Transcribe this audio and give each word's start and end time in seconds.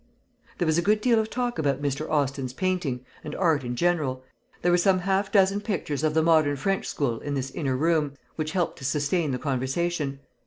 There 0.57 0.65
was 0.65 0.79
a 0.79 0.81
good 0.81 0.99
deal 0.99 1.19
of 1.19 1.29
talk 1.29 1.59
about 1.59 1.79
Mr. 1.79 2.09
Austin's 2.09 2.53
painting, 2.53 3.05
and 3.23 3.35
art 3.35 3.63
in 3.63 3.75
general. 3.75 4.23
There 4.63 4.71
were 4.71 4.79
some 4.79 4.97
half 5.01 5.31
dozen 5.31 5.61
pictures 5.61 6.03
of 6.03 6.15
the 6.15 6.23
modern 6.23 6.55
French 6.55 6.87
school 6.87 7.19
in 7.19 7.35
this 7.35 7.51
inner 7.51 7.77
room, 7.77 8.13
which 8.35 8.53
helped 8.53 8.79
to 8.79 8.83
sustain 8.85 9.29
the 9.29 9.37
conversation. 9.37 10.19